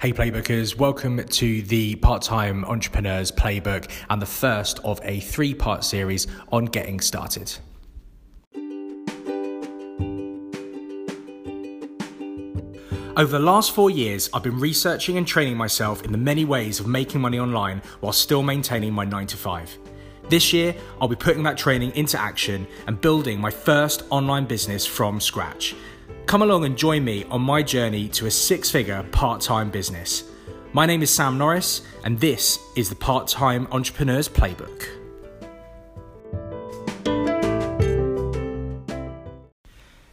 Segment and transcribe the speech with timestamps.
[0.00, 5.52] Hey, Playbookers, welcome to the Part Time Entrepreneurs Playbook and the first of a three
[5.52, 7.52] part series on getting started.
[13.16, 16.78] Over the last four years, I've been researching and training myself in the many ways
[16.78, 19.78] of making money online while still maintaining my 9 to 5.
[20.28, 24.86] This year, I'll be putting that training into action and building my first online business
[24.86, 25.74] from scratch.
[26.28, 30.24] Come along and join me on my journey to a six figure part time business.
[30.74, 34.86] My name is Sam Norris, and this is the Part Time Entrepreneurs Playbook.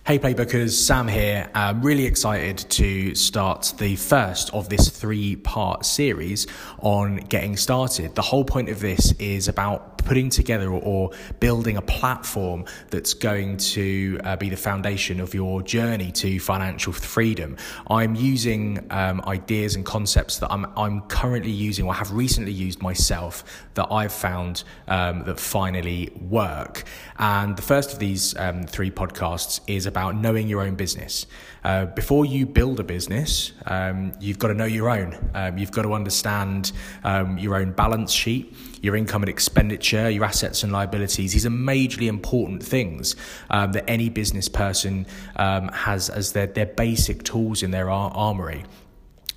[0.06, 1.50] Hey Playbookers, Sam here.
[1.54, 6.48] I'm really excited to start the first of this three part series
[6.80, 8.16] on getting started.
[8.16, 13.58] The whole point of this is about putting together or building a platform that's going
[13.58, 17.58] to uh, be the foundation of your journey to financial freedom.
[17.90, 22.82] I'm using um, ideas and concepts that I'm, I'm currently using or have recently used
[22.82, 26.84] myself that I've found um, that finally work.
[27.18, 31.26] And the first of these um, three podcasts is about knowing your own business.
[31.66, 35.18] Uh, before you build a business, um, you've got to know your own.
[35.34, 36.72] Um, you've got to understand
[37.04, 41.34] um, your own balance sheet, your income and expenditure, your assets and liabilities.
[41.34, 43.16] These are majorly important things
[43.50, 48.12] um, that any business person um, has as their, their basic tools in their ar-
[48.14, 48.64] armory.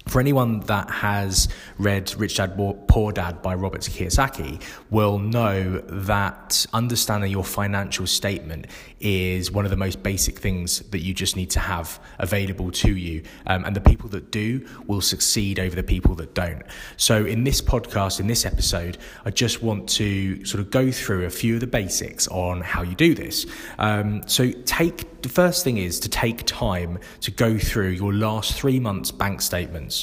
[0.08, 2.56] For anyone that has read Rich Dad
[2.88, 8.68] Poor Dad by Robert Kiyosaki, will know that understanding your financial statement
[9.00, 12.96] is one of the most basic things that you just need to have available to
[12.96, 13.22] you.
[13.46, 16.62] Um, and the people that do will succeed over the people that don't.
[16.96, 21.26] So, in this podcast, in this episode, I just want to sort of go through
[21.26, 23.44] a few of the basics on how you do this.
[23.78, 28.54] Um, so, take the first thing is to take time to go through your last
[28.54, 29.97] three months' bank statements.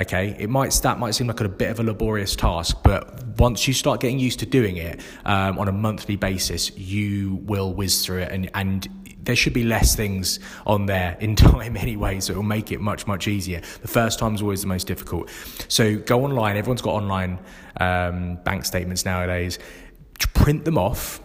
[0.00, 3.68] Okay, it might that might seem like a bit of a laborious task, but once
[3.68, 8.04] you start getting used to doing it um, on a monthly basis, you will whiz
[8.04, 8.88] through it, and and
[9.22, 12.80] there should be less things on there in time anyway, so it will make it
[12.80, 13.60] much much easier.
[13.82, 15.28] The first time is always the most difficult.
[15.68, 16.56] So go online.
[16.56, 17.38] Everyone's got online
[17.78, 19.58] um, bank statements nowadays.
[20.34, 21.20] Print them off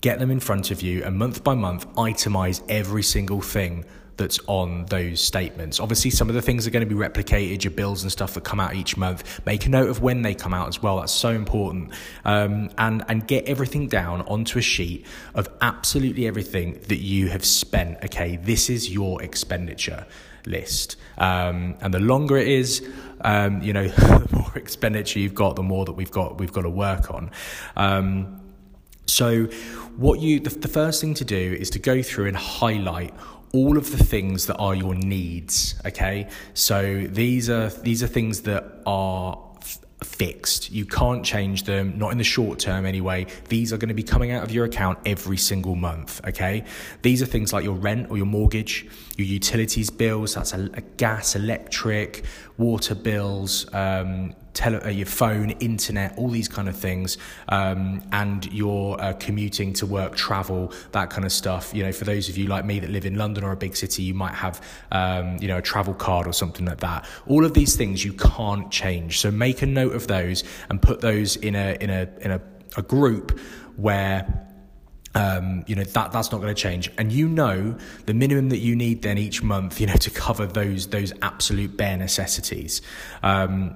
[0.00, 3.84] get them in front of you and month by month itemize every single thing
[4.18, 5.80] that's on those statements.
[5.80, 8.44] Obviously, some of the things are going to be replicated, your bills and stuff that
[8.44, 9.40] come out each month.
[9.46, 10.98] Make a note of when they come out as well.
[10.98, 11.92] That's so important.
[12.24, 17.44] Um, and, and get everything down onto a sheet of absolutely everything that you have
[17.44, 18.04] spent.
[18.04, 20.06] Okay, this is your expenditure
[20.46, 20.96] list.
[21.16, 22.86] Um, and the longer it is,
[23.22, 26.62] um, you know, the more expenditure you've got, the more that we've got we've got
[26.62, 27.30] to work on.
[27.76, 28.40] Um,
[29.06, 29.44] so,
[29.96, 33.14] what you the, the first thing to do is to go through and highlight
[33.52, 38.42] all of the things that are your needs okay so these are these are things
[38.42, 39.48] that are
[40.02, 40.70] fixed.
[40.70, 43.26] You can't change them, not in the short term anyway.
[43.48, 46.64] These are going to be coming out of your account every single month, okay?
[47.02, 50.80] These are things like your rent or your mortgage, your utilities bills, that's a, a
[50.96, 52.24] gas, electric,
[52.56, 57.16] water bills, um, tele- uh, your phone, internet, all these kind of things,
[57.48, 61.72] um, and your uh, commuting to work, travel, that kind of stuff.
[61.72, 63.76] You know, for those of you like me that live in London or a big
[63.76, 64.60] city, you might have,
[64.90, 67.08] um, you know, a travel card or something like that.
[67.28, 69.20] All of these things you can't change.
[69.20, 72.40] So make a note of those and put those in a in a in a,
[72.76, 73.38] a group
[73.76, 74.44] where
[75.14, 77.76] um, you know that that's not going to change and you know
[78.06, 81.76] the minimum that you need then each month you know to cover those those absolute
[81.76, 82.82] bare necessities
[83.22, 83.74] um,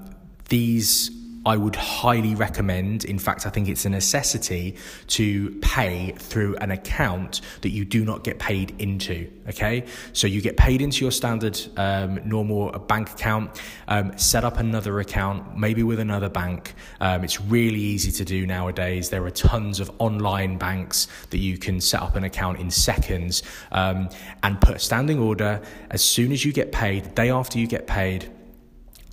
[0.52, 1.10] these
[1.44, 4.76] I would highly recommend, in fact, I think it's a necessity
[5.08, 9.28] to pay through an account that you do not get paid into.
[9.48, 14.58] Okay, so you get paid into your standard um, normal bank account, um, set up
[14.58, 16.74] another account, maybe with another bank.
[17.00, 19.10] Um, it's really easy to do nowadays.
[19.10, 23.42] There are tons of online banks that you can set up an account in seconds
[23.72, 24.08] um,
[24.44, 25.60] and put a standing order
[25.90, 28.30] as soon as you get paid, the day after you get paid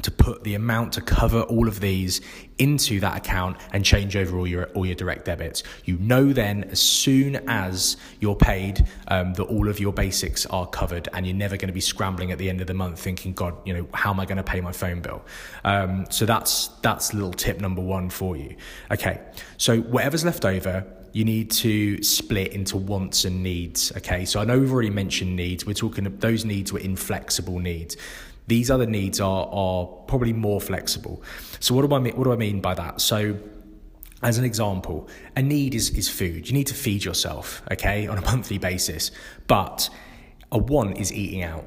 [0.01, 2.21] to put the amount to cover all of these
[2.57, 5.63] into that account and change over all your all your direct debits.
[5.85, 10.67] You know then as soon as you're paid um, that all of your basics are
[10.67, 13.33] covered, and you're never going to be scrambling at the end of the month thinking,
[13.33, 15.23] God, you know, how am I going to pay my phone bill?
[15.63, 18.55] Um, so that's that's little tip number one for you.
[18.91, 19.21] Okay,
[19.57, 23.91] so whatever's left over, you need to split into wants and needs.
[23.97, 25.65] Okay, so I know we've already mentioned needs.
[25.65, 27.97] We're talking those needs were inflexible needs.
[28.49, 31.23] These other needs are, are probably more flexible.
[31.59, 32.99] So what do I mean, what do I mean by that?
[32.99, 33.37] So
[34.21, 36.47] as an example, a need is, is food.
[36.47, 39.11] You need to feed yourself, okay, on a monthly basis.
[39.47, 39.89] But
[40.51, 41.65] a want is eating out.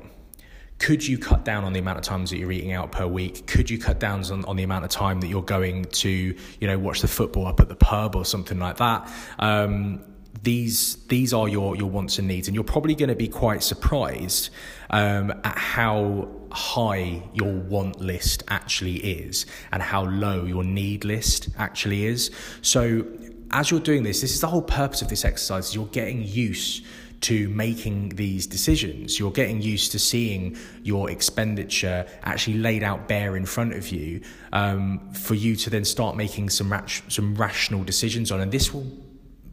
[0.78, 3.46] could you cut down on the amount of times that you're eating out per week?
[3.46, 6.66] Could you cut down on, on the amount of time that you're going to, you
[6.66, 9.08] know, watch the football up at the pub or something like that?
[9.38, 10.00] Um,
[10.42, 13.62] these these are your your wants and needs, and you're probably going to be quite
[13.62, 14.50] surprised
[14.90, 21.48] um, at how high your want list actually is and how low your need list
[21.56, 22.30] actually is.
[22.60, 23.06] So
[23.50, 25.74] as you're doing this, this is the whole purpose of this exercise.
[25.74, 26.84] You're getting used
[27.22, 29.18] to making these decisions.
[29.18, 34.22] You're getting used to seeing your expenditure actually laid out bare in front of you
[34.52, 38.40] um, for you to then start making some rat- some rational decisions on.
[38.40, 38.86] And this will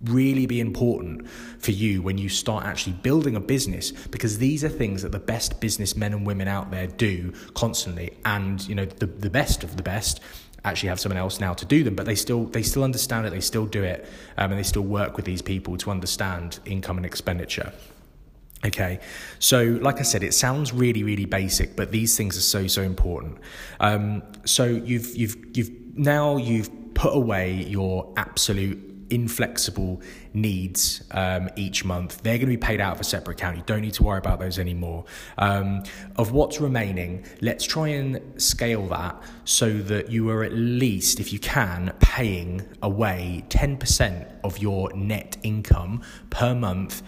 [0.05, 1.29] really be important
[1.59, 5.19] for you when you start actually building a business because these are things that the
[5.19, 9.75] best businessmen and women out there do constantly and you know the, the best of
[9.75, 10.21] the best
[10.65, 13.31] actually have someone else now to do them, but they still they still understand it,
[13.31, 14.07] they still do it,
[14.37, 17.73] um, and they still work with these people to understand income and expenditure.
[18.65, 18.99] Okay,
[19.39, 22.81] so like I said, it sounds really really basic, but these things are so so
[22.81, 23.37] important.
[23.79, 30.01] Um, so you've you've you've now you've put away your absolute inflexible
[30.33, 32.21] needs um, each month.
[32.21, 33.57] They're going to be paid out of a separate account.
[33.57, 35.05] You don't need to worry about those anymore.
[35.37, 35.83] Um,
[36.17, 41.33] of what's remaining, let's try and scale that so that you are at least, if
[41.33, 47.01] you can, paying away 10% of your net income per month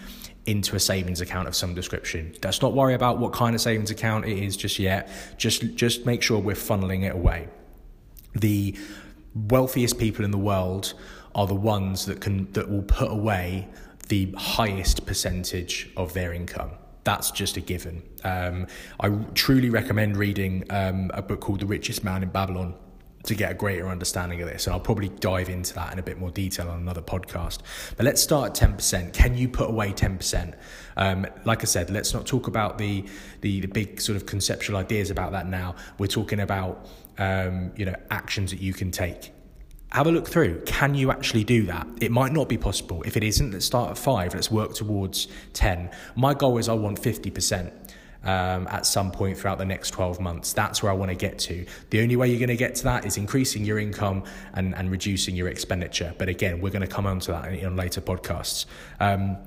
[0.46, 2.34] into a savings account of some description.
[2.42, 5.08] Let's not worry about what kind of savings account it is just yet.
[5.36, 7.48] Just just make sure we're funneling it away.
[8.34, 8.76] The
[9.34, 10.94] wealthiest people in the world
[11.34, 13.68] are the ones that can that will put away
[14.08, 16.70] the highest percentage of their income.
[17.04, 18.02] That's just a given.
[18.24, 18.66] Um,
[19.00, 22.74] I truly recommend reading um, a book called The Richest Man in Babylon
[23.24, 24.66] to get a greater understanding of this.
[24.66, 27.58] And I'll probably dive into that in a bit more detail on another podcast.
[27.96, 29.12] But let's start at 10%.
[29.12, 30.54] Can you put away 10%?
[30.96, 33.04] Um, like I said, let's not talk about the,
[33.40, 35.76] the, the big sort of conceptual ideas about that now.
[35.98, 36.88] We're talking about,
[37.18, 39.32] um, you know, actions that you can take
[39.92, 40.62] have a look through.
[40.64, 41.86] Can you actually do that?
[42.00, 43.02] It might not be possible.
[43.02, 44.34] If it isn't, let's start at five.
[44.34, 45.90] Let's work towards 10.
[46.16, 47.72] My goal is I want 50%.
[48.24, 50.52] Um, at some point throughout the next 12 months.
[50.52, 51.66] That's where I want to get to.
[51.90, 54.22] The only way you're going to get to that is increasing your income
[54.54, 56.14] and, and reducing your expenditure.
[56.18, 58.66] But again, we're going to come on to that in, in later podcasts.
[59.00, 59.38] Um,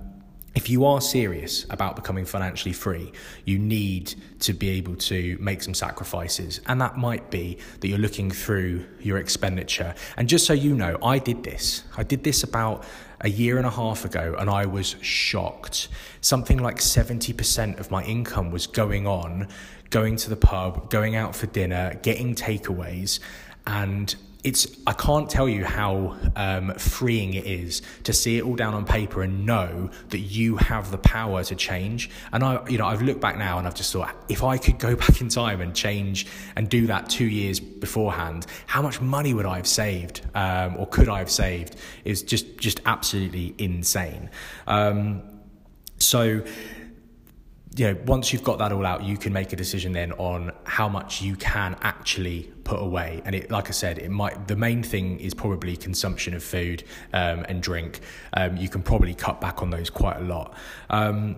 [0.56, 3.12] if you are serious about becoming financially free,
[3.44, 6.62] you need to be able to make some sacrifices.
[6.66, 9.94] And that might be that you're looking through your expenditure.
[10.16, 11.84] And just so you know, I did this.
[11.98, 12.86] I did this about
[13.22, 15.90] a year and a half ago and I was shocked.
[16.22, 19.48] Something like 70% of my income was going on
[19.90, 23.20] going to the pub, going out for dinner, getting takeaways.
[23.68, 24.16] And
[24.46, 28.76] it's I can't tell you how um, freeing it is to see it all down
[28.76, 32.12] on paper and know that you have the power to change.
[32.32, 34.78] And I, you know, I've looked back now and I've just thought, if I could
[34.78, 39.34] go back in time and change and do that two years beforehand, how much money
[39.34, 41.76] would I have saved, um, or could I have saved?
[42.04, 44.30] Is just just absolutely insane.
[44.68, 45.24] Um,
[45.98, 46.44] so
[47.78, 50.52] you know, once you've got that all out, you can make a decision then on
[50.64, 53.22] how much you can actually put away.
[53.26, 54.48] And it, like I said, it might.
[54.48, 58.00] The main thing is probably consumption of food um, and drink.
[58.34, 60.54] Um, you can probably cut back on those quite a lot.
[60.90, 61.36] Um,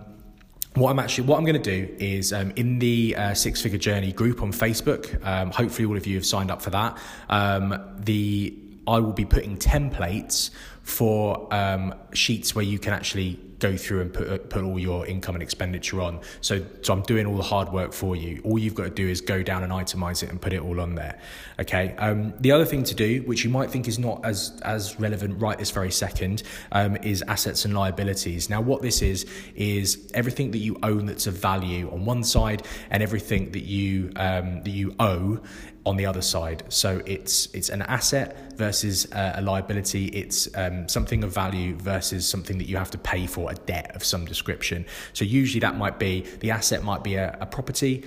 [0.74, 3.78] what I'm actually what I'm going to do is um, in the uh, six figure
[3.78, 5.24] journey group on Facebook.
[5.26, 6.98] Um, hopefully, all of you have signed up for that.
[7.28, 10.50] Um, the I will be putting templates
[10.88, 15.34] for um, sheets where you can actually go through and put put all your income
[15.34, 16.20] and expenditure on.
[16.40, 18.40] So so I'm doing all the hard work for you.
[18.44, 20.80] All you've got to do is go down and itemize it and put it all
[20.80, 21.18] on there.
[21.60, 21.94] Okay.
[21.98, 25.40] Um, the other thing to do, which you might think is not as as relevant
[25.42, 26.42] right this very second,
[26.72, 28.48] um, is assets and liabilities.
[28.48, 29.26] Now what this is
[29.56, 34.12] is everything that you own that's of value on one side, and everything that you
[34.16, 35.40] um, that you owe
[35.84, 36.62] on the other side.
[36.68, 40.06] So it's it's an asset versus uh, a liability.
[40.08, 43.90] It's um, something of value versus something that you have to pay for, a debt
[43.96, 44.84] of some description.
[45.12, 48.04] So usually that might be the asset might be a, a property,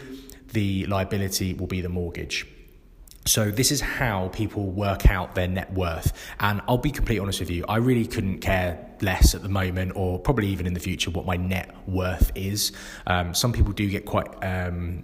[0.53, 2.45] the liability will be the mortgage.
[3.25, 6.11] So this is how people work out their net worth.
[6.39, 9.93] And I'll be completely honest with you, I really couldn't care less at the moment,
[9.95, 12.71] or probably even in the future, what my net worth is.
[13.05, 15.03] Um, some people do get quite um,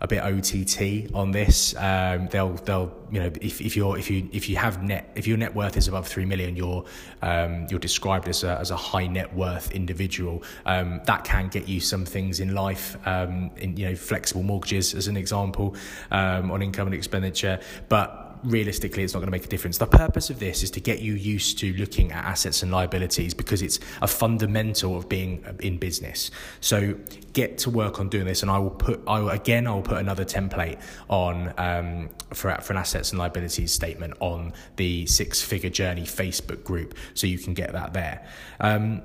[0.00, 1.74] a bit OTT on this.
[1.76, 5.26] Um, they'll they'll you know if, if you're if you if you have net if
[5.26, 6.84] your net worth is above three million, you're
[7.22, 10.42] um, you're described as a as a high net worth individual.
[10.66, 14.94] Um, that can get you some things in life, um, in you know flexible mortgages
[14.94, 15.76] as an example
[16.10, 19.78] um, on income and expenditure, but realistically, it's not going to make a difference.
[19.78, 23.34] The purpose of this is to get you used to looking at assets and liabilities
[23.34, 26.30] because it's a fundamental of being in business.
[26.60, 26.94] So
[27.32, 29.82] get to work on doing this, and I will put, I will, again, I will
[29.82, 35.42] put another template on um, for for an assets and liabilities statement on the Six
[35.42, 38.26] Figure Journey Facebook group, so you can get that there.
[38.60, 39.02] Um,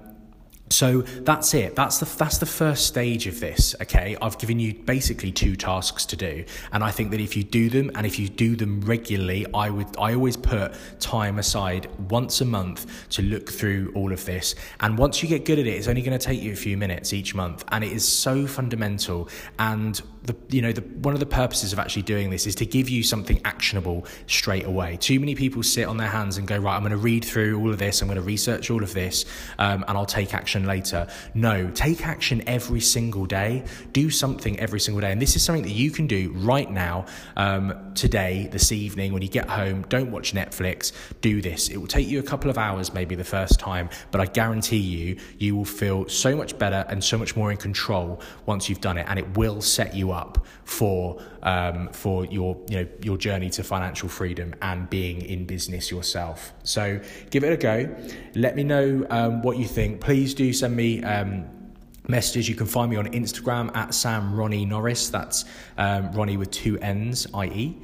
[0.71, 1.75] so that's it.
[1.75, 3.75] That's the that's the first stage of this.
[3.81, 7.43] Okay, I've given you basically two tasks to do, and I think that if you
[7.43, 11.89] do them and if you do them regularly, I would I always put time aside
[12.09, 14.55] once a month to look through all of this.
[14.79, 16.77] And once you get good at it, it's only going to take you a few
[16.77, 19.29] minutes each month, and it is so fundamental.
[19.57, 22.65] And the you know the one of the purposes of actually doing this is to
[22.65, 24.97] give you something actionable straight away.
[24.97, 26.75] Too many people sit on their hands and go right.
[26.75, 28.01] I'm going to read through all of this.
[28.01, 29.25] I'm going to research all of this,
[29.57, 31.07] um, and I'll take action later.
[31.33, 33.63] No, take action every single day.
[33.93, 35.11] Do something every single day.
[35.11, 37.05] And this is something that you can do right now,
[37.37, 39.83] um, today, this evening, when you get home.
[39.89, 40.91] Don't watch Netflix.
[41.21, 41.69] Do this.
[41.69, 44.77] It will take you a couple of hours, maybe the first time, but I guarantee
[44.77, 48.81] you, you will feel so much better and so much more in control once you've
[48.81, 49.05] done it.
[49.09, 53.63] And it will set you up for, um, for your, you know, your journey to
[53.63, 56.53] financial freedom and being in business yourself.
[56.63, 56.99] So
[57.29, 57.95] give it a go.
[58.35, 60.01] Let me know um, what you think.
[60.01, 61.45] Please do send me um,
[62.09, 62.49] messages.
[62.49, 65.09] You can find me on Instagram at Sam Ronnie Norris.
[65.09, 65.45] That's
[65.77, 67.77] um, Ronnie with two N's, i.e.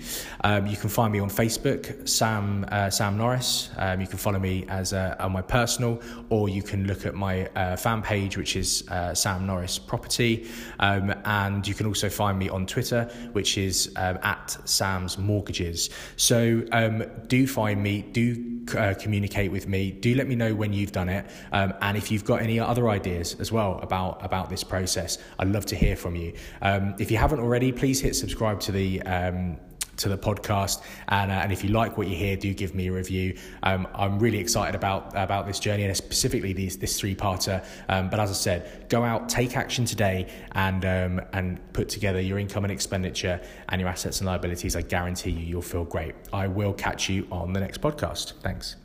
[0.43, 3.69] Um, you can find me on Facebook, Sam uh, Sam Norris.
[3.77, 7.13] Um, you can follow me as uh, on my personal, or you can look at
[7.13, 10.47] my uh, fan page, which is uh, Sam Norris Property.
[10.79, 13.03] Um, and you can also find me on Twitter,
[13.33, 15.89] which is um, at Sam's Mortgages.
[16.17, 18.01] So um, do find me.
[18.01, 19.91] Do uh, communicate with me.
[19.91, 23.35] Do let me know when you've done it, and if you've got any other ideas
[23.39, 25.17] as well about about this process.
[25.39, 26.33] I'd love to hear from you.
[26.61, 29.57] Um, if you haven't already, please hit subscribe to the um,
[29.97, 30.81] to the podcast.
[31.07, 33.37] And, uh, and if you like what you hear do give me a review.
[33.63, 37.65] Um, i'm really excited about about this journey and specifically these, this three-parter.
[37.89, 42.19] Um, but as i said go out take action today and um, and put together
[42.19, 44.75] your income and expenditure and your assets and liabilities.
[44.75, 46.15] I guarantee you you'll feel great.
[46.33, 48.33] I will catch you on the next podcast.
[48.41, 48.75] Thanks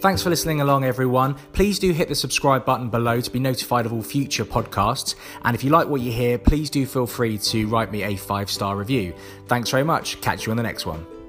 [0.00, 1.34] Thanks for listening along, everyone.
[1.52, 5.14] Please do hit the subscribe button below to be notified of all future podcasts.
[5.44, 8.16] And if you like what you hear, please do feel free to write me a
[8.16, 9.12] five star review.
[9.46, 10.18] Thanks very much.
[10.22, 11.19] Catch you on the next one.